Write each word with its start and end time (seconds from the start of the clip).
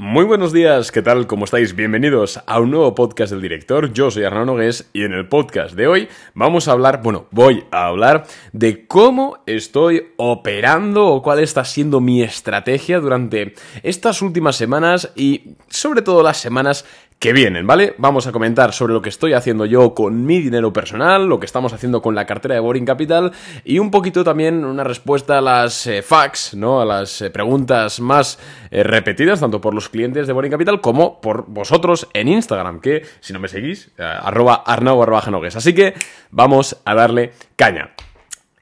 Muy 0.00 0.24
buenos 0.24 0.52
días, 0.52 0.92
¿qué 0.92 1.02
tal? 1.02 1.26
¿Cómo 1.26 1.44
estáis? 1.44 1.74
Bienvenidos 1.74 2.40
a 2.46 2.60
un 2.60 2.70
nuevo 2.70 2.94
podcast 2.94 3.32
del 3.32 3.42
director. 3.42 3.92
Yo 3.92 4.12
soy 4.12 4.22
Arnaud 4.22 4.46
Nogués 4.46 4.88
y 4.92 5.02
en 5.02 5.12
el 5.12 5.26
podcast 5.26 5.74
de 5.74 5.88
hoy 5.88 6.08
vamos 6.34 6.68
a 6.68 6.70
hablar, 6.70 7.02
bueno, 7.02 7.26
voy 7.32 7.64
a 7.72 7.86
hablar 7.86 8.24
de 8.52 8.86
cómo 8.86 9.42
estoy 9.46 10.12
operando 10.16 11.08
o 11.08 11.20
cuál 11.20 11.40
está 11.40 11.64
siendo 11.64 12.00
mi 12.00 12.22
estrategia 12.22 13.00
durante 13.00 13.54
estas 13.82 14.22
últimas 14.22 14.54
semanas 14.54 15.10
y 15.16 15.56
sobre 15.68 16.02
todo 16.02 16.22
las 16.22 16.36
semanas 16.36 16.84
que 17.18 17.32
vienen, 17.32 17.66
¿vale? 17.66 17.94
Vamos 17.98 18.26
a 18.28 18.32
comentar 18.32 18.72
sobre 18.72 18.92
lo 18.92 19.02
que 19.02 19.08
estoy 19.08 19.32
haciendo 19.32 19.66
yo 19.66 19.92
con 19.92 20.24
mi 20.24 20.38
dinero 20.38 20.72
personal, 20.72 21.26
lo 21.26 21.40
que 21.40 21.46
estamos 21.46 21.72
haciendo 21.72 22.00
con 22.00 22.14
la 22.14 22.26
cartera 22.26 22.54
de 22.54 22.60
Boring 22.60 22.84
Capital 22.84 23.32
y 23.64 23.80
un 23.80 23.90
poquito 23.90 24.22
también 24.22 24.64
una 24.64 24.84
respuesta 24.84 25.38
a 25.38 25.40
las 25.40 25.86
eh, 25.88 26.02
facts, 26.02 26.54
¿no? 26.54 26.80
A 26.80 26.84
las 26.84 27.20
eh, 27.20 27.30
preguntas 27.30 27.98
más 27.98 28.38
eh, 28.70 28.84
repetidas, 28.84 29.40
tanto 29.40 29.60
por 29.60 29.74
los 29.74 29.88
clientes 29.88 30.28
de 30.28 30.32
Boring 30.32 30.52
Capital 30.52 30.80
como 30.80 31.20
por 31.20 31.46
vosotros 31.48 32.08
en 32.14 32.28
Instagram, 32.28 32.80
que 32.80 33.02
si 33.20 33.32
no 33.32 33.40
me 33.40 33.48
seguís, 33.48 33.90
arroba 33.98 34.62
arnau 34.64 35.02
arroba 35.02 35.22
Así 35.54 35.74
que 35.74 35.94
vamos 36.30 36.80
a 36.84 36.94
darle 36.94 37.32
caña. 37.56 37.94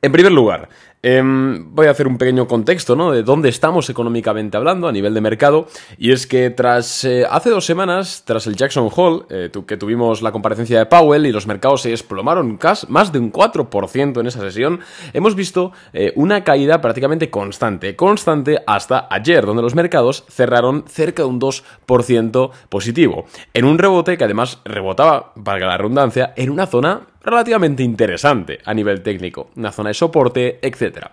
En 0.00 0.12
primer 0.12 0.32
lugar, 0.32 0.68
Em, 1.08 1.72
voy 1.72 1.86
a 1.86 1.92
hacer 1.92 2.08
un 2.08 2.18
pequeño 2.18 2.48
contexto, 2.48 2.96
¿no? 2.96 3.12
De 3.12 3.22
dónde 3.22 3.48
estamos 3.48 3.88
económicamente 3.88 4.56
hablando 4.56 4.88
a 4.88 4.92
nivel 4.92 5.14
de 5.14 5.20
mercado. 5.20 5.68
Y 5.98 6.10
es 6.10 6.26
que 6.26 6.50
tras 6.50 7.04
eh, 7.04 7.24
hace 7.30 7.48
dos 7.48 7.64
semanas, 7.64 8.24
tras 8.26 8.48
el 8.48 8.56
Jackson 8.56 8.90
Hole, 8.92 9.22
eh, 9.30 9.50
que 9.68 9.76
tuvimos 9.76 10.20
la 10.20 10.32
comparecencia 10.32 10.80
de 10.80 10.86
Powell 10.86 11.24
y 11.26 11.30
los 11.30 11.46
mercados 11.46 11.82
se 11.82 11.90
desplomaron 11.90 12.56
casi 12.56 12.88
más 12.88 13.12
de 13.12 13.20
un 13.20 13.30
4% 13.30 14.18
en 14.18 14.26
esa 14.26 14.40
sesión, 14.40 14.80
hemos 15.12 15.36
visto 15.36 15.70
eh, 15.92 16.12
una 16.16 16.42
caída 16.42 16.80
prácticamente 16.80 17.30
constante, 17.30 17.94
constante 17.94 18.58
hasta 18.66 19.06
ayer, 19.08 19.46
donde 19.46 19.62
los 19.62 19.76
mercados 19.76 20.24
cerraron 20.28 20.86
cerca 20.88 21.22
de 21.22 21.28
un 21.28 21.40
2% 21.40 22.50
positivo. 22.68 23.26
En 23.54 23.64
un 23.64 23.78
rebote 23.78 24.18
que 24.18 24.24
además 24.24 24.60
rebotaba, 24.64 25.34
valga 25.36 25.68
la 25.68 25.78
redundancia, 25.78 26.32
en 26.34 26.50
una 26.50 26.66
zona 26.66 27.02
relativamente 27.26 27.82
interesante 27.82 28.60
a 28.64 28.72
nivel 28.72 29.02
técnico, 29.02 29.50
una 29.56 29.72
zona 29.72 29.90
de 29.90 29.94
soporte, 29.94 30.58
etc. 30.62 31.08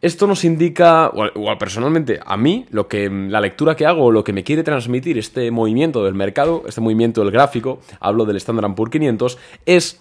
Esto 0.00 0.26
nos 0.26 0.44
indica, 0.44 1.08
o, 1.08 1.58
personalmente 1.58 2.20
a 2.24 2.36
mí, 2.36 2.66
lo 2.70 2.88
que 2.88 3.10
la 3.10 3.40
lectura 3.40 3.74
que 3.74 3.84
hago, 3.84 4.12
lo 4.12 4.24
que 4.24 4.32
me 4.32 4.44
quiere 4.44 4.62
transmitir 4.62 5.18
este 5.18 5.50
movimiento 5.50 6.04
del 6.04 6.14
mercado, 6.14 6.62
este 6.66 6.80
movimiento 6.80 7.22
del 7.22 7.32
gráfico, 7.32 7.80
hablo 7.98 8.24
del 8.24 8.36
Standard 8.36 8.74
Poor's 8.74 8.92
500, 8.92 9.38
es 9.66 10.00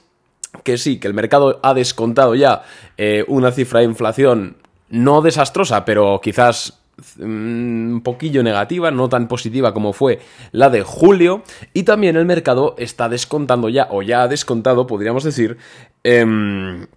que 0.63 0.77
sí, 0.77 0.99
que 0.99 1.07
el 1.07 1.13
mercado 1.13 1.59
ha 1.63 1.73
descontado 1.73 2.35
ya 2.35 2.63
eh, 2.97 3.25
una 3.27 3.51
cifra 3.51 3.79
de 3.79 3.87
inflación 3.87 4.57
no 4.89 5.21
desastrosa, 5.21 5.83
pero 5.83 6.21
quizás 6.23 6.78
Mm, 6.78 6.78
un 7.19 8.01
poquillo 8.03 8.43
negativa, 8.43 8.91
no 8.91 9.09
tan 9.09 9.27
positiva 9.27 9.73
como 9.73 9.93
fue 9.93 10.19
la 10.51 10.69
de 10.69 10.83
julio, 10.83 11.43
y 11.73 11.83
también 11.83 12.15
el 12.15 12.25
mercado 12.25 12.75
está 12.77 13.09
descontando 13.09 13.69
ya, 13.69 13.87
o 13.91 14.01
ya 14.01 14.23
ha 14.23 14.27
descontado, 14.27 14.87
podríamos 14.87 15.23
decir, 15.23 15.57
em, 16.03 16.87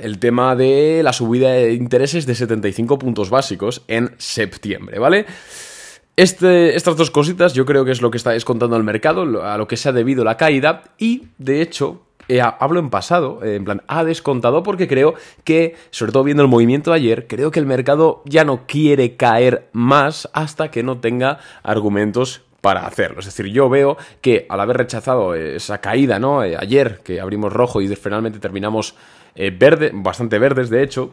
el 0.00 0.18
tema 0.18 0.54
de 0.54 1.02
la 1.02 1.12
subida 1.12 1.50
de 1.50 1.74
intereses 1.74 2.26
de 2.26 2.34
75 2.34 2.98
puntos 2.98 3.30
básicos 3.30 3.82
en 3.88 4.14
septiembre, 4.18 4.98
¿vale? 4.98 5.26
Este, 6.16 6.74
estas 6.74 6.96
dos 6.96 7.12
cositas 7.12 7.54
yo 7.54 7.64
creo 7.64 7.84
que 7.84 7.92
es 7.92 8.02
lo 8.02 8.10
que 8.10 8.16
está 8.16 8.32
descontando 8.32 8.76
el 8.76 8.82
mercado, 8.82 9.44
a 9.44 9.56
lo 9.56 9.68
que 9.68 9.76
se 9.76 9.88
ha 9.88 9.92
debido 9.92 10.24
la 10.24 10.36
caída, 10.36 10.82
y 10.98 11.28
de 11.38 11.62
hecho 11.62 12.07
eh, 12.28 12.40
hablo 12.40 12.78
en 12.78 12.90
pasado, 12.90 13.42
eh, 13.42 13.56
en 13.56 13.64
plan, 13.64 13.82
ha 13.88 14.04
descontado 14.04 14.62
porque 14.62 14.86
creo 14.86 15.14
que, 15.44 15.76
sobre 15.90 16.12
todo 16.12 16.24
viendo 16.24 16.42
el 16.42 16.48
movimiento 16.48 16.90
de 16.90 16.96
ayer, 16.96 17.26
creo 17.26 17.50
que 17.50 17.58
el 17.58 17.66
mercado 17.66 18.22
ya 18.26 18.44
no 18.44 18.66
quiere 18.66 19.16
caer 19.16 19.68
más 19.72 20.28
hasta 20.34 20.70
que 20.70 20.82
no 20.82 20.98
tenga 20.98 21.38
argumentos 21.62 22.42
para 22.60 22.86
hacerlo. 22.86 23.20
Es 23.20 23.26
decir, 23.26 23.46
yo 23.46 23.68
veo 23.68 23.96
que 24.20 24.46
al 24.48 24.60
haber 24.60 24.76
rechazado 24.76 25.34
esa 25.34 25.80
caída, 25.80 26.18
¿no? 26.18 26.44
Eh, 26.44 26.56
ayer, 26.58 27.00
que 27.02 27.20
abrimos 27.20 27.52
rojo 27.52 27.80
y 27.80 27.88
finalmente 27.96 28.38
terminamos 28.38 28.94
verde, 29.36 29.92
bastante 29.94 30.40
verdes, 30.40 30.68
de 30.68 30.82
hecho, 30.82 31.12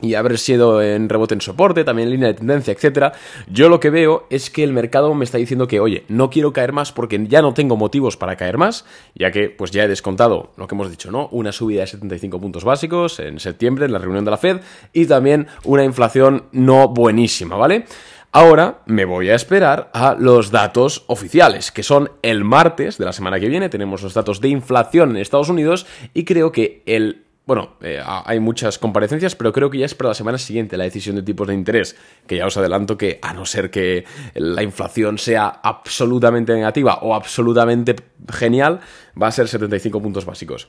y 0.00 0.14
haber 0.14 0.38
sido 0.38 0.82
en 0.82 1.08
rebote 1.08 1.34
en 1.34 1.40
soporte, 1.40 1.84
también 1.84 2.08
en 2.08 2.12
línea 2.12 2.28
de 2.28 2.34
tendencia, 2.34 2.72
etcétera, 2.72 3.12
yo 3.50 3.68
lo 3.68 3.80
que 3.80 3.90
veo 3.90 4.26
es 4.30 4.50
que 4.50 4.64
el 4.64 4.72
mercado 4.72 5.14
me 5.14 5.24
está 5.24 5.38
diciendo 5.38 5.66
que, 5.66 5.80
oye, 5.80 6.04
no 6.08 6.30
quiero 6.30 6.52
caer 6.52 6.72
más 6.72 6.92
porque 6.92 7.24
ya 7.28 7.42
no 7.42 7.54
tengo 7.54 7.76
motivos 7.76 8.16
para 8.16 8.36
caer 8.36 8.58
más, 8.58 8.84
ya 9.14 9.30
que 9.30 9.50
pues 9.50 9.70
ya 9.70 9.84
he 9.84 9.88
descontado 9.88 10.52
lo 10.56 10.66
que 10.66 10.74
hemos 10.74 10.90
dicho, 10.90 11.10
¿no? 11.10 11.28
Una 11.32 11.52
subida 11.52 11.80
de 11.80 11.86
75 11.88 12.40
puntos 12.40 12.64
básicos 12.64 13.18
en 13.20 13.40
septiembre 13.40 13.86
en 13.86 13.92
la 13.92 13.98
reunión 13.98 14.24
de 14.24 14.30
la 14.30 14.38
Fed 14.38 14.60
y 14.92 15.06
también 15.06 15.48
una 15.64 15.84
inflación 15.84 16.44
no 16.52 16.88
buenísima, 16.88 17.56
¿vale? 17.56 17.84
Ahora 18.30 18.82
me 18.84 19.06
voy 19.06 19.30
a 19.30 19.34
esperar 19.34 19.90
a 19.94 20.14
los 20.14 20.50
datos 20.50 21.04
oficiales, 21.06 21.72
que 21.72 21.82
son 21.82 22.10
el 22.20 22.44
martes 22.44 22.98
de 22.98 23.06
la 23.06 23.14
semana 23.14 23.40
que 23.40 23.48
viene. 23.48 23.70
Tenemos 23.70 24.02
los 24.02 24.12
datos 24.12 24.42
de 24.42 24.48
inflación 24.48 25.10
en 25.10 25.16
Estados 25.16 25.48
Unidos 25.48 25.86
y 26.12 26.24
creo 26.24 26.52
que 26.52 26.82
el 26.84 27.24
bueno, 27.48 27.76
eh, 27.80 27.98
hay 28.04 28.40
muchas 28.40 28.78
comparecencias, 28.78 29.34
pero 29.34 29.54
creo 29.54 29.70
que 29.70 29.78
ya 29.78 29.86
es 29.86 29.94
para 29.94 30.08
la 30.08 30.14
semana 30.14 30.36
siguiente 30.36 30.76
la 30.76 30.84
decisión 30.84 31.16
de 31.16 31.22
tipos 31.22 31.48
de 31.48 31.54
interés, 31.54 31.96
que 32.26 32.36
ya 32.36 32.44
os 32.44 32.58
adelanto 32.58 32.98
que 32.98 33.18
a 33.22 33.32
no 33.32 33.46
ser 33.46 33.70
que 33.70 34.04
la 34.34 34.62
inflación 34.62 35.16
sea 35.16 35.48
absolutamente 35.62 36.52
negativa 36.52 36.98
o 37.00 37.14
absolutamente 37.14 37.96
genial, 38.30 38.80
va 39.20 39.28
a 39.28 39.32
ser 39.32 39.48
75 39.48 40.02
puntos 40.02 40.26
básicos. 40.26 40.68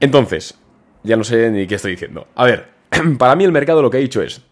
Entonces, 0.00 0.58
ya 1.02 1.16
no 1.16 1.24
sé 1.24 1.50
ni 1.50 1.66
qué 1.66 1.76
estoy 1.76 1.92
diciendo. 1.92 2.26
A 2.34 2.44
ver, 2.44 2.68
para 3.18 3.34
mí 3.34 3.44
el 3.44 3.52
mercado 3.52 3.80
lo 3.80 3.88
que 3.88 3.96
ha 3.96 4.00
dicho 4.00 4.20
es, 4.20 4.42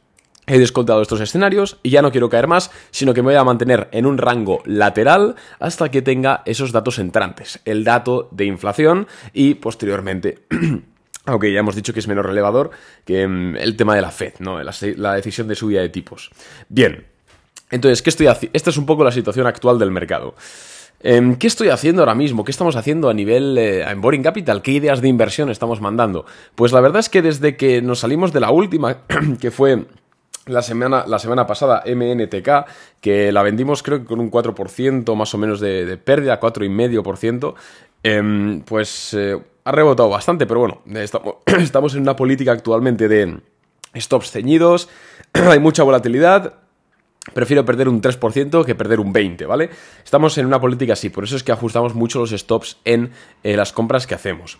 He 0.46 0.58
descontado 0.58 1.02
estos 1.02 1.20
escenarios 1.20 1.78
y 1.82 1.90
ya 1.90 2.00
no 2.02 2.12
quiero 2.12 2.30
caer 2.30 2.46
más, 2.46 2.70
sino 2.90 3.12
que 3.12 3.20
me 3.20 3.32
voy 3.32 3.34
a 3.34 3.44
mantener 3.44 3.88
en 3.90 4.06
un 4.06 4.16
rango 4.16 4.62
lateral 4.64 5.34
hasta 5.58 5.90
que 5.90 6.00
tenga 6.00 6.42
esos 6.46 6.70
datos 6.72 7.00
entrantes, 7.00 7.60
el 7.64 7.84
dato 7.84 8.28
de 8.30 8.46
inflación 8.46 9.08
y 9.32 9.54
posteriormente 9.54 10.46
aunque 11.26 11.52
ya 11.52 11.60
hemos 11.60 11.74
dicho 11.74 11.92
que 11.92 12.00
es 12.00 12.08
menos 12.08 12.24
relevador 12.24 12.70
que 13.04 13.26
mm, 13.26 13.56
el 13.56 13.76
tema 13.76 13.94
de 13.94 14.00
la 14.00 14.10
Fed, 14.10 14.34
¿no? 14.38 14.62
La, 14.62 15.14
decisión 15.14 15.48
de 15.48 15.54
subida 15.54 15.82
de 15.82 15.88
tipos. 15.88 16.30
Bien, 16.68 17.04
entonces, 17.70 18.00
¿qué 18.00 18.10
estoy 18.10 18.28
haciendo? 18.28 18.56
Esta 18.56 18.70
es 18.70 18.76
un 18.76 18.86
poco 18.86 19.04
la 19.04 19.12
situación 19.12 19.46
actual 19.46 19.78
del 19.78 19.90
mercado. 19.90 20.34
Em, 21.00 21.36
¿Qué 21.36 21.46
estoy 21.46 21.68
haciendo 21.68 22.02
ahora 22.02 22.14
mismo? 22.14 22.44
¿Qué 22.44 22.50
estamos 22.50 22.76
haciendo 22.76 23.10
a 23.10 23.14
nivel 23.14 23.58
eh, 23.58 23.82
en 23.82 24.00
Boring 24.00 24.22
Capital? 24.22 24.62
¿Qué 24.62 24.72
ideas 24.72 25.02
de 25.02 25.08
inversión 25.08 25.50
estamos 25.50 25.80
mandando? 25.80 26.24
Pues 26.54 26.72
la 26.72 26.80
verdad 26.80 27.00
es 27.00 27.10
que 27.10 27.22
desde 27.22 27.56
que 27.56 27.82
nos 27.82 27.98
salimos 28.00 28.32
de 28.32 28.40
la 28.40 28.50
última, 28.50 29.02
que 29.40 29.50
fue 29.50 29.84
la 30.46 30.62
semana, 30.62 31.04
la 31.06 31.18
semana 31.18 31.46
pasada, 31.46 31.82
MNTK, 31.86 33.00
que 33.00 33.32
la 33.32 33.42
vendimos 33.42 33.82
creo 33.82 33.98
que 33.98 34.04
con 34.06 34.20
un 34.20 34.30
4% 34.30 35.14
más 35.16 35.34
o 35.34 35.38
menos 35.38 35.60
de, 35.60 35.84
de 35.84 35.96
pérdida, 35.96 36.40
4,5%, 36.40 37.54
eh, 38.04 38.62
pues... 38.64 39.16
Ha 39.66 39.72
rebotado 39.72 40.08
bastante, 40.08 40.46
pero 40.46 40.60
bueno, 40.60 40.82
estamos 41.58 41.96
en 41.96 42.02
una 42.02 42.14
política 42.14 42.52
actualmente 42.52 43.08
de 43.08 43.40
stops 43.96 44.30
ceñidos, 44.30 44.88
hay 45.32 45.58
mucha 45.58 45.82
volatilidad, 45.82 46.54
Prefiero 47.34 47.64
perder 47.64 47.88
un 47.88 48.00
3% 48.00 48.64
que 48.64 48.76
perder 48.76 49.00
un 49.00 49.12
20%, 49.12 49.48
¿vale? 49.48 49.68
Estamos 50.04 50.38
en 50.38 50.46
una 50.46 50.60
política 50.60 50.92
así, 50.92 51.10
por 51.10 51.24
eso 51.24 51.34
es 51.34 51.42
que 51.42 51.50
ajustamos 51.50 51.96
mucho 51.96 52.20
los 52.20 52.30
stops 52.30 52.78
en 52.84 53.10
eh, 53.42 53.56
las 53.56 53.72
compras 53.72 54.06
que 54.06 54.14
hacemos. 54.14 54.58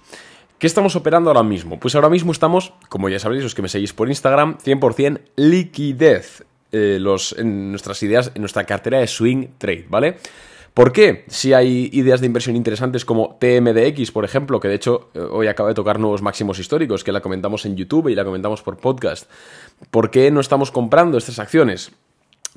¿Qué 0.59 0.67
estamos 0.67 0.97
operando 0.97 1.31
ahora 1.31 1.45
mismo? 1.45 1.79
Pues 1.79 1.95
ahora 1.95 2.09
mismo 2.09 2.33
estamos, 2.33 2.73
como 2.89 3.09
ya 3.09 3.21
sabréis, 3.21 3.45
los 3.45 3.55
que 3.55 3.63
me 3.63 3.69
seguís 3.69 3.93
por 3.93 4.09
Instagram, 4.09 4.59
100% 4.59 5.21
liquidez 5.37 6.45
eh, 6.73 6.99
en 7.37 7.71
nuestras 7.71 8.03
ideas, 8.03 8.33
en 8.35 8.43
nuestra 8.43 8.65
cartera 8.65 8.99
de 8.99 9.07
swing 9.07 9.47
trade, 9.59 9.87
¿vale? 9.89 10.17
¿Por 10.77 10.93
qué? 10.93 11.25
Si 11.29 11.55
hay 11.55 11.89
ideas 11.95 12.21
de 12.21 12.27
inversión 12.27 12.55
interesantes 12.55 13.07
como 13.07 13.39
TMDX, 13.41 14.11
por 14.11 14.27
ejemplo, 14.27 14.61
que 14.61 14.69
de 14.69 14.75
hecho 14.75 15.09
eh, 15.15 15.21
hoy 15.21 15.47
acaba 15.47 15.71
de 15.71 15.75
tocar 15.75 15.99
nuevos 15.99 16.21
máximos 16.21 16.59
históricos, 16.59 17.03
que 17.03 17.13
la 17.13 17.23
comentamos 17.23 17.65
en 17.65 17.77
YouTube 17.77 18.09
y 18.09 18.15
la 18.15 18.27
comentamos 18.27 18.61
por 18.61 18.77
podcast. 18.77 19.31
¿Por 19.91 20.11
qué 20.11 20.31
no 20.31 20.39
estamos 20.39 20.71
comprando 20.71 21.17
estas 21.17 21.39
acciones? 21.39 21.93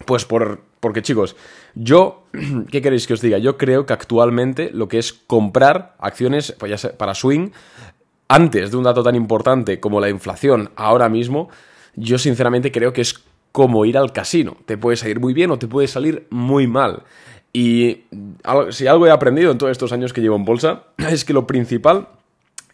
Pues 0.04 0.26
por, 0.26 0.60
porque 0.82 1.02
chicos, 1.02 1.38
yo, 1.76 2.26
¿qué 2.70 2.82
queréis 2.82 3.08
que 3.08 3.14
os 3.14 3.22
diga? 3.22 3.38
Yo 3.38 3.58
creo 3.58 3.86
que 3.86 3.94
actualmente 3.94 4.70
lo 4.74 4.90
que 4.90 4.98
es 4.98 5.14
comprar 5.14 5.96
acciones 5.98 6.54
pues 6.60 6.88
para 6.98 7.16
swing, 7.16 7.52
antes 8.28 8.70
de 8.70 8.76
un 8.76 8.84
dato 8.84 9.02
tan 9.02 9.16
importante 9.16 9.80
como 9.80 10.02
la 10.02 10.10
inflación 10.10 10.72
ahora 10.76 11.08
mismo, 11.08 11.48
yo 11.96 12.18
sinceramente 12.18 12.70
creo 12.70 12.92
que 12.92 13.00
es 13.00 13.24
como 13.54 13.86
ir 13.86 13.98
al 13.98 14.12
casino. 14.12 14.58
Te 14.66 14.78
puede 14.78 14.98
salir 14.98 15.22
muy 15.22 15.34
bien 15.34 15.52
o 15.52 15.58
te 15.58 15.70
puede 15.70 15.88
salir 15.88 16.28
muy 16.30 16.68
mal. 16.68 17.04
Y 17.52 18.04
si 18.72 18.88
algo 18.88 19.08
he 19.08 19.12
aprendido 19.12 19.52
en 19.52 19.58
todos 19.58 19.72
estos 19.72 19.92
años 19.92 20.14
que 20.14 20.22
llevo 20.22 20.36
en 20.36 20.46
bolsa, 20.46 20.84
es 20.98 21.26
que 21.26 21.34
lo 21.34 21.48
principal 21.48 22.08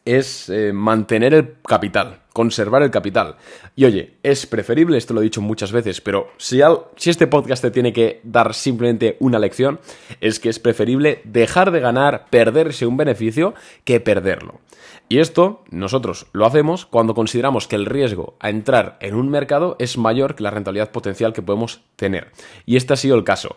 es 0.05 0.49
eh, 0.49 0.71
mantener 0.71 1.33
el 1.33 1.55
capital, 1.67 2.19
conservar 2.31 2.83
el 2.83 2.91
capital. 2.91 3.37
Y 3.75 3.85
oye, 3.85 4.17
es 4.21 4.45
preferible, 4.45 4.97
esto 4.97 5.15
lo 5.15 5.21
he 5.21 5.23
dicho 5.23 5.41
muchas 5.41 5.71
veces, 5.71 5.99
pero 5.99 6.29
si, 6.37 6.61
si 6.95 7.09
este 7.09 7.25
podcast 7.25 7.63
te 7.63 7.71
tiene 7.71 7.91
que 7.91 8.21
dar 8.23 8.53
simplemente 8.53 9.17
una 9.19 9.39
lección, 9.39 9.79
es 10.21 10.39
que 10.39 10.49
es 10.49 10.59
preferible 10.59 11.21
dejar 11.23 11.71
de 11.71 11.79
ganar, 11.79 12.27
perderse 12.29 12.85
un 12.85 12.97
beneficio, 12.97 13.55
que 13.83 13.99
perderlo. 13.99 14.61
Y 15.07 15.19
esto 15.19 15.63
nosotros 15.69 16.27
lo 16.33 16.45
hacemos 16.45 16.85
cuando 16.85 17.13
consideramos 17.13 17.67
que 17.67 17.75
el 17.75 17.85
riesgo 17.85 18.35
a 18.39 18.49
entrar 18.49 18.97
en 19.01 19.13
un 19.13 19.29
mercado 19.29 19.75
es 19.79 19.97
mayor 19.97 20.35
que 20.35 20.43
la 20.43 20.49
rentabilidad 20.49 20.91
potencial 20.91 21.31
que 21.33 21.43
podemos 21.43 21.81
tener. 21.95 22.31
Y 22.65 22.75
este 22.75 22.93
ha 22.93 22.97
sido 22.97 23.15
el 23.15 23.23
caso. 23.23 23.55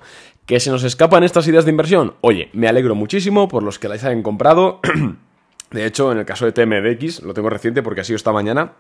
¿Que 0.49 0.61
se 0.61 0.71
nos 0.71 0.83
escapan 0.83 1.25
estas 1.25 1.47
ideas 1.47 1.67
de 1.67 1.73
inversión? 1.73 2.15
Oye, 2.23 2.49
me 2.55 2.69
alegro 2.69 2.95
muchísimo 2.95 3.49
por 3.49 3.63
los 3.63 3.79
que 3.79 3.87
las 3.87 4.03
hayan 4.05 4.23
comprado. 4.23 4.81
de 5.71 5.85
hecho, 5.85 6.11
en 6.11 6.17
el 6.17 6.25
caso 6.25 6.47
de 6.47 6.53
TMDX, 6.53 7.23
lo 7.23 7.35
tengo 7.35 7.51
reciente 7.51 7.83
porque 7.83 8.01
ha 8.01 8.05
sido 8.05 8.17
esta 8.17 8.33
mañana, 8.33 8.73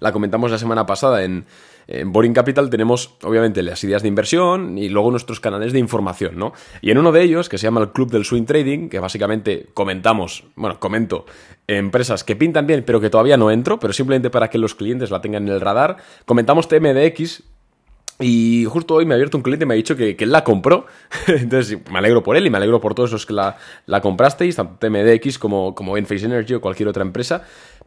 la 0.00 0.10
comentamos 0.10 0.50
la 0.50 0.58
semana 0.58 0.86
pasada 0.86 1.22
en, 1.22 1.46
Boring 2.06 2.34
Capital 2.34 2.70
tenemos 2.70 3.16
obviamente 3.22 3.62
las 3.62 3.82
ideas 3.84 4.02
de 4.02 4.08
inversión 4.08 4.78
y 4.78 4.88
luego 4.88 5.12
nuestros 5.12 5.38
canales 5.38 5.72
de 5.72 5.78
información, 5.78 6.36
¿no? 6.36 6.52
Y 6.80 6.90
en 6.90 6.98
uno 6.98 7.12
de 7.12 7.22
ellos, 7.22 7.48
que 7.48 7.58
se 7.58 7.68
llama 7.68 7.80
el 7.80 7.90
Club 7.90 8.10
del 8.10 8.24
Swing 8.24 8.44
Trading, 8.44 8.88
que 8.88 8.98
básicamente 8.98 9.66
comentamos, 9.74 10.44
bueno, 10.56 10.80
comento 10.80 11.24
empresas 11.68 12.24
que 12.24 12.34
pintan 12.34 12.66
bien 12.66 12.82
pero 12.84 13.00
que 13.00 13.10
todavía 13.10 13.36
no 13.36 13.52
entro, 13.52 13.78
pero 13.78 13.92
simplemente 13.92 14.28
para 14.28 14.50
que 14.50 14.58
los 14.58 14.74
clientes 14.74 15.12
la 15.12 15.20
tengan 15.20 15.46
en 15.46 15.54
el 15.54 15.60
radar, 15.60 15.98
comentamos 16.26 16.66
TMDX, 16.66 17.44
y 18.20 18.66
justo 18.66 18.94
hoy 18.94 19.06
me 19.06 19.14
ha 19.14 19.16
abierto 19.16 19.36
un 19.36 19.42
cliente 19.42 19.64
y 19.64 19.66
me 19.66 19.74
ha 19.74 19.76
dicho 19.76 19.96
que, 19.96 20.16
él 20.18 20.32
la 20.32 20.44
compró. 20.44 20.86
Entonces 21.26 21.78
me 21.90 21.98
alegro 21.98 22.22
por 22.22 22.36
él 22.36 22.46
y 22.46 22.50
me 22.50 22.58
alegro 22.58 22.80
por 22.80 22.94
todos 22.94 23.12
los 23.12 23.26
que 23.26 23.32
la, 23.32 23.56
la 23.86 24.00
comprasteis, 24.00 24.56
tanto 24.56 24.74
TMDX 24.78 25.38
como, 25.38 25.74
como 25.74 25.96
Enphase 25.96 26.26
Energy 26.26 26.54
o 26.54 26.60
cualquier 26.60 26.88
otra 26.88 27.02
empresa. 27.02 27.42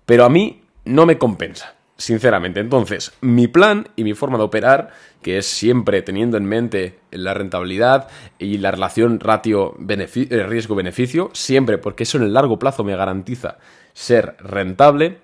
Pero 0.06 0.25
a 0.25 0.30
mí 0.30 0.62
no 0.85 1.06
me 1.06 1.18
compensa 1.18 1.75
sinceramente. 1.97 2.59
Entonces, 2.59 3.13
mi 3.21 3.47
plan 3.47 3.88
y 3.95 4.03
mi 4.03 4.13
forma 4.13 4.38
de 4.38 4.44
operar, 4.44 4.91
que 5.21 5.38
es 5.38 5.45
siempre 5.45 6.01
teniendo 6.01 6.38
en 6.38 6.45
mente 6.45 7.00
la 7.12 7.33
rentabilidad 7.33 8.09
y 8.39 8.57
la 8.57 8.71
relación 8.71 9.19
ratio 9.19 9.75
eh, 9.88 10.44
riesgo-beneficio, 10.47 11.30
siempre 11.33 11.77
porque 11.77 12.03
eso 12.03 12.18
en 12.18 12.24
el 12.24 12.33
largo 12.33 12.59
plazo 12.59 12.83
me 12.83 12.95
garantiza 12.95 13.57
ser 13.94 14.35
rentable, 14.39 15.19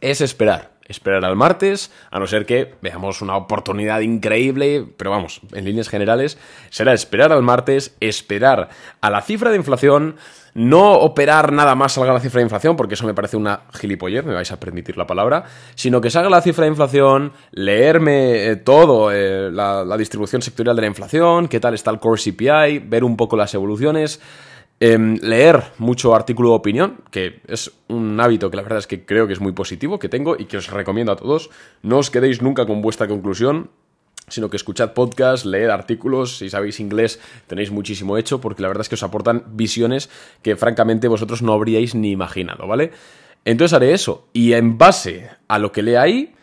es 0.00 0.20
esperar 0.20 0.75
esperar 0.88 1.24
al 1.24 1.36
martes, 1.36 1.90
a 2.10 2.18
no 2.18 2.26
ser 2.26 2.46
que 2.46 2.74
veamos 2.82 3.22
una 3.22 3.36
oportunidad 3.36 4.00
increíble, 4.00 4.86
pero 4.96 5.10
vamos, 5.10 5.40
en 5.52 5.64
líneas 5.64 5.88
generales, 5.88 6.38
será 6.70 6.92
esperar 6.92 7.32
al 7.32 7.42
martes, 7.42 7.96
esperar 8.00 8.68
a 9.00 9.10
la 9.10 9.22
cifra 9.22 9.50
de 9.50 9.56
inflación, 9.56 10.16
no 10.54 10.94
operar 10.94 11.52
nada 11.52 11.74
más 11.74 11.92
salga 11.92 12.14
la 12.14 12.20
cifra 12.20 12.38
de 12.38 12.44
inflación, 12.44 12.76
porque 12.76 12.94
eso 12.94 13.06
me 13.06 13.12
parece 13.12 13.36
una 13.36 13.64
gilipollez, 13.74 14.24
me 14.24 14.32
vais 14.32 14.50
a 14.50 14.58
permitir 14.58 14.96
la 14.96 15.06
palabra, 15.06 15.44
sino 15.74 16.00
que 16.00 16.10
salga 16.10 16.30
la 16.30 16.40
cifra 16.40 16.64
de 16.64 16.70
inflación, 16.70 17.32
leerme 17.50 18.46
eh, 18.46 18.56
todo, 18.56 19.12
eh, 19.12 19.50
la, 19.52 19.84
la 19.84 19.96
distribución 19.98 20.40
sectorial 20.40 20.74
de 20.74 20.82
la 20.82 20.88
inflación, 20.88 21.48
qué 21.48 21.60
tal 21.60 21.74
está 21.74 21.90
el 21.90 21.98
core 21.98 22.20
CPI, 22.20 22.78
ver 22.78 23.04
un 23.04 23.16
poco 23.18 23.36
las 23.36 23.52
evoluciones, 23.52 24.20
Em, 24.78 25.16
leer 25.22 25.62
mucho 25.78 26.14
artículo 26.14 26.50
de 26.50 26.56
opinión, 26.56 26.98
que 27.10 27.40
es 27.48 27.72
un 27.88 28.20
hábito 28.20 28.50
que 28.50 28.58
la 28.58 28.62
verdad 28.62 28.78
es 28.78 28.86
que 28.86 29.06
creo 29.06 29.26
que 29.26 29.32
es 29.32 29.40
muy 29.40 29.52
positivo, 29.52 29.98
que 29.98 30.10
tengo 30.10 30.36
y 30.38 30.44
que 30.44 30.58
os 30.58 30.70
recomiendo 30.70 31.12
a 31.12 31.16
todos. 31.16 31.48
No 31.82 31.96
os 31.96 32.10
quedéis 32.10 32.42
nunca 32.42 32.66
con 32.66 32.82
vuestra 32.82 33.08
conclusión, 33.08 33.70
sino 34.28 34.50
que 34.50 34.58
escuchad 34.58 34.92
podcasts, 34.92 35.46
leed 35.46 35.70
artículos, 35.70 36.36
si 36.36 36.50
sabéis 36.50 36.78
inglés 36.78 37.20
tenéis 37.46 37.70
muchísimo 37.70 38.18
hecho, 38.18 38.38
porque 38.38 38.60
la 38.60 38.68
verdad 38.68 38.82
es 38.82 38.90
que 38.90 38.96
os 38.96 39.02
aportan 39.02 39.44
visiones 39.52 40.10
que 40.42 40.56
francamente 40.56 41.08
vosotros 41.08 41.40
no 41.40 41.54
habríais 41.54 41.94
ni 41.94 42.10
imaginado, 42.10 42.66
¿vale? 42.66 42.90
Entonces 43.46 43.72
haré 43.72 43.94
eso, 43.94 44.28
y 44.34 44.52
en 44.52 44.76
base 44.76 45.30
a 45.48 45.58
lo 45.58 45.72
que 45.72 45.82
lea 45.82 46.02
ahí, 46.02 46.35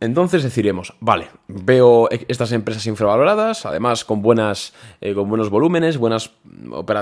entonces 0.00 0.44
deciremos, 0.44 0.94
vale, 1.00 1.28
veo 1.48 2.08
e-, 2.10 2.24
estas 2.28 2.52
empresas 2.52 2.86
infravaloradas, 2.86 3.66
además 3.66 4.04
con, 4.04 4.22
buenas, 4.22 4.72
eh, 5.00 5.14
con 5.14 5.28
buenos 5.28 5.50
volúmenes, 5.50 5.98
buenas 5.98 6.30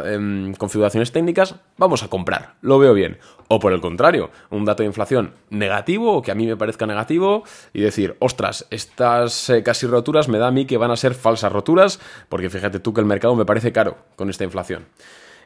em, 0.07 0.55
configuraciones 0.55 1.13
técnicas, 1.13 1.57
vamos 1.77 2.03
a 2.03 2.09
comprar, 2.09 2.55
lo 2.63 2.79
veo 2.79 2.95
bien. 2.95 3.19
O 3.49 3.61
por 3.61 3.73
el 3.73 3.81
contrario, 3.81 4.31
un 4.51 4.65
dato 4.65 4.83
de 4.83 4.89
inflación 4.89 5.35
negativo 5.51 6.15
o 6.15 6.23
que 6.23 6.31
a 6.31 6.35
mí 6.35 6.47
me 6.47 6.57
parezca 6.57 6.87
negativo 6.87 7.45
y 7.73 7.83
decir, 7.83 8.17
ostras, 8.19 8.67
estas 8.71 9.51
eh, 9.51 9.63
casi 9.63 9.87
roturas 9.87 10.29
me 10.29 10.39
da 10.39 10.49
a 10.49 10.53
mí 10.53 10.65
que 10.65 10.79
van 10.79 10.91
a 10.91 10.97
ser 10.97 11.15
falsas 11.15 11.53
roturas, 11.53 12.01
porque 12.29 12.51
fíjate 12.51 12.81
tú 12.81 12.95
que 12.95 13.01
el 13.01 13.07
mercado 13.07 13.37
me 13.37 13.45
parece 13.45 13.73
caro 13.73 13.99
con 14.17 14.31
esta 14.31 14.45
inflación. 14.45 14.87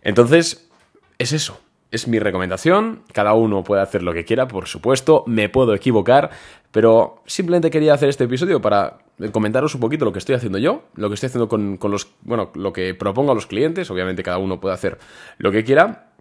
Entonces, 0.03 0.71
es 1.19 1.33
eso, 1.33 1.61
es 1.91 2.07
mi 2.07 2.19
recomendación, 2.19 3.03
cada 3.13 3.35
uno 3.35 3.65
puede 3.65 3.83
hacer 3.83 4.03
lo 4.03 4.13
que 4.13 4.25
quiera, 4.25 4.47
por 4.47 4.67
supuesto, 4.67 5.25
me 5.27 5.49
puedo 5.49 5.75
equivocar, 5.75 6.31
pero 6.71 7.23
simplemente 7.27 7.71
quería 7.71 7.95
hacer 7.95 8.09
este 8.09 8.25
episodio 8.25 8.61
para 8.61 8.99
comentaros 9.33 9.75
un 9.75 9.81
poquito 9.81 10.05
lo 10.05 10.13
que 10.13 10.21
estoy 10.21 10.35
haciendo 10.35 10.59
yo, 10.59 10.85
lo 10.95 11.09
que 11.09 11.15
estoy 11.15 11.27
haciendo 11.27 11.49
con, 11.49 11.79
los, 11.83 12.13
bueno, 12.23 12.51
lo 12.55 12.73
que 12.73 12.95
propongo 12.95 13.33
a 13.33 13.35
los 13.35 13.47
clientes, 13.47 13.91
obviamente 13.91 14.23
cada 14.23 14.39
uno 14.39 14.61
puede 14.61 14.75
hacer 14.75 14.99
lo 15.39 15.51
que 15.51 15.65
quiera, 15.65 16.13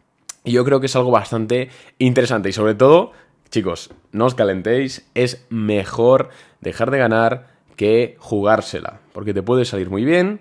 y 0.43 0.53
yo 0.53 0.65
creo 0.65 0.79
que 0.79 0.87
es 0.87 0.95
algo 0.95 1.11
bastante 1.11 1.69
interesante. 1.97 2.49
Y 2.49 2.53
sobre 2.53 2.73
todo, 2.73 3.11
chicos, 3.49 3.91
no 4.11 4.25
os 4.25 4.35
calentéis, 4.35 5.09
es 5.13 5.45
mejor 5.49 6.29
dejar 6.61 6.91
de 6.91 6.97
ganar 6.97 7.47
que 7.75 8.17
jugársela, 8.19 8.99
porque 9.13 9.33
te 9.33 9.43
puede 9.43 9.65
salir 9.65 9.89
muy 9.89 10.03
bien, 10.03 10.39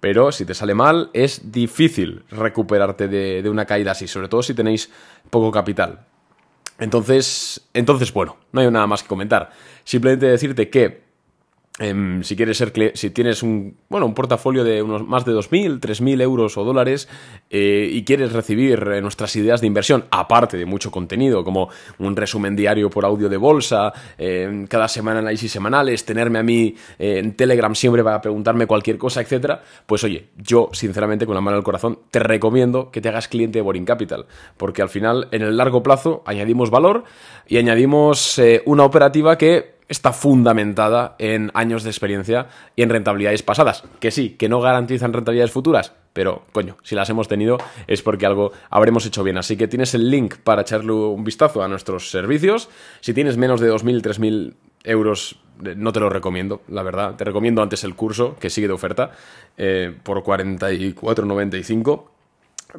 pero 0.00 0.32
si 0.32 0.44
te 0.44 0.54
sale 0.54 0.74
mal 0.74 1.10
es 1.12 1.52
difícil 1.52 2.24
recuperarte 2.30 3.06
de, 3.06 3.48
una 3.48 3.66
caída 3.66 3.92
así, 3.92 4.08
sobre 4.08 4.28
todo 4.28 4.42
si 4.42 4.54
tenéis 4.54 4.90
poco 5.28 5.50
capital. 5.52 6.06
Entonces, 6.78 7.68
entonces, 7.74 8.12
bueno, 8.12 8.38
no 8.52 8.62
hay 8.62 8.70
nada 8.70 8.86
más 8.86 9.02
que 9.02 9.08
comentar. 9.08 9.50
Simplemente 9.84 10.26
decirte 10.26 10.70
que 10.70 11.09
Em, 11.82 12.22
si 12.22 12.36
quieres 12.36 12.58
ser 12.58 12.74
si 12.92 13.08
tienes 13.08 13.42
un 13.42 13.74
bueno 13.88 14.04
un 14.04 14.12
portafolio 14.12 14.64
de 14.64 14.82
unos 14.82 15.06
más 15.06 15.24
de 15.24 15.32
2.000, 15.32 15.80
3.000 15.80 16.20
euros 16.20 16.58
o 16.58 16.64
dólares 16.64 17.08
eh, 17.48 17.88
y 17.90 18.04
quieres 18.04 18.34
recibir 18.34 18.86
eh, 18.86 19.00
nuestras 19.00 19.34
ideas 19.36 19.62
de 19.62 19.66
inversión 19.66 20.04
aparte 20.10 20.58
de 20.58 20.66
mucho 20.66 20.90
contenido 20.90 21.42
como 21.42 21.70
un 21.98 22.16
resumen 22.16 22.54
diario 22.54 22.90
por 22.90 23.06
audio 23.06 23.30
de 23.30 23.38
bolsa, 23.38 23.94
em, 24.18 24.66
cada 24.66 24.88
semana 24.88 25.20
análisis 25.20 25.50
semanales, 25.50 26.04
tenerme 26.04 26.38
a 26.38 26.42
mí 26.42 26.74
eh, 26.98 27.18
en 27.18 27.34
Telegram 27.34 27.74
siempre 27.74 28.04
para 28.04 28.20
preguntarme 28.20 28.66
cualquier 28.66 28.98
cosa, 28.98 29.22
etcétera, 29.22 29.62
pues 29.86 30.04
oye, 30.04 30.26
yo 30.36 30.68
sinceramente 30.72 31.24
con 31.24 31.34
la 31.34 31.40
mano 31.40 31.56
al 31.56 31.64
corazón 31.64 32.00
te 32.10 32.18
recomiendo 32.18 32.90
que 32.90 33.00
te 33.00 33.08
hagas 33.08 33.26
cliente 33.26 33.58
de 33.58 33.62
Boring 33.62 33.86
Capital 33.86 34.26
porque 34.58 34.82
al 34.82 34.90
final 34.90 35.28
en 35.30 35.40
el 35.40 35.56
largo 35.56 35.82
plazo 35.82 36.22
añadimos 36.26 36.68
valor 36.68 37.04
y 37.48 37.56
añadimos 37.56 38.38
una 38.66 38.84
operativa 38.84 39.38
que 39.38 39.79
está 39.90 40.12
fundamentada 40.12 41.16
en 41.18 41.50
años 41.52 41.82
de 41.82 41.90
experiencia 41.90 42.46
y 42.76 42.82
en 42.82 42.88
rentabilidades 42.88 43.42
pasadas. 43.42 43.84
Que 43.98 44.10
sí, 44.10 44.30
que 44.30 44.48
no 44.48 44.60
garantizan 44.60 45.12
rentabilidades 45.12 45.50
futuras, 45.50 45.92
pero 46.12 46.44
coño, 46.52 46.76
si 46.82 46.94
las 46.94 47.10
hemos 47.10 47.28
tenido 47.28 47.58
es 47.88 48.00
porque 48.00 48.24
algo 48.24 48.52
habremos 48.70 49.04
hecho 49.04 49.24
bien. 49.24 49.36
Así 49.36 49.56
que 49.56 49.68
tienes 49.68 49.92
el 49.94 50.08
link 50.08 50.36
para 50.36 50.62
echarle 50.62 50.92
un 50.92 51.24
vistazo 51.24 51.62
a 51.62 51.68
nuestros 51.68 52.10
servicios. 52.10 52.70
Si 53.00 53.12
tienes 53.12 53.36
menos 53.36 53.60
de 53.60 53.70
2.000, 53.70 54.00
3.000 54.00 54.54
euros, 54.84 55.40
eh, 55.64 55.74
no 55.76 55.92
te 55.92 55.98
lo 55.98 56.08
recomiendo, 56.08 56.62
la 56.68 56.84
verdad. 56.84 57.16
Te 57.16 57.24
recomiendo 57.24 57.60
antes 57.60 57.82
el 57.82 57.96
curso, 57.96 58.36
que 58.38 58.48
sigue 58.48 58.68
de 58.68 58.74
oferta, 58.74 59.10
eh, 59.58 59.92
por 60.04 60.22
44,95 60.22 62.19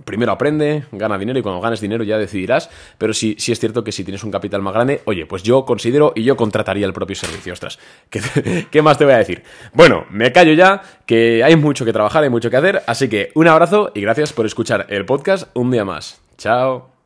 primero 0.06 0.32
aprende, 0.32 0.86
gana 0.92 1.18
dinero 1.18 1.40
y 1.40 1.42
cuando 1.42 1.62
ganes 1.62 1.82
dinero 1.82 2.04
ya 2.04 2.18
decidirás. 2.18 2.70
Pero 2.98 3.14
sí, 3.14 3.36
sí 3.38 3.52
es 3.52 3.60
cierto 3.60 3.84
que 3.84 3.92
si 3.92 4.04
tienes 4.04 4.24
un 4.24 4.32
capital 4.32 4.62
más 4.62 4.74
grande, 4.74 5.02
oye, 5.06 5.26
pues 5.26 5.44
yo 5.44 5.66
considero 5.66 6.14
y 6.16 6.24
yo 6.24 6.36
contrataría 6.36 6.86
el 6.86 6.94
propio 6.94 7.16
servicio. 7.16 7.54
Ostras, 7.54 7.80
¿qué, 8.10 8.68
¿qué, 8.70 8.82
más 8.82 8.98
te 8.98 9.06
voy 9.06 9.14
a 9.14 9.18
decir? 9.18 9.44
Bueno, 9.74 10.06
me 10.10 10.32
callo 10.32 10.54
ya, 10.54 10.82
que 11.06 11.44
hay 11.44 11.56
mucho 11.56 11.86
que 11.86 11.94
trabajar, 11.94 12.24
hay 12.24 12.30
mucho 12.30 12.50
que 12.50 12.58
hacer. 12.58 12.84
Así 12.88 13.10
que 13.10 13.32
un 13.36 13.48
abrazo 13.48 13.92
y 13.94 14.02
gracias 14.02 14.34
por 14.34 14.46
escuchar 14.46 14.86
el 14.90 15.06
podcast 15.06 15.50
un 15.54 15.72
día 15.72 15.86
más. 15.86 16.22
Chao. 16.38 17.01